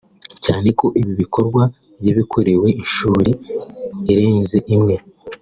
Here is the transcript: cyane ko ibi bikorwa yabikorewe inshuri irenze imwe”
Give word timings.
cyane 0.45 0.67
ko 0.79 0.85
ibi 1.01 1.13
bikorwa 1.21 1.63
yabikorewe 2.05 2.67
inshuri 2.81 3.31
irenze 4.11 4.57
imwe” 4.75 4.95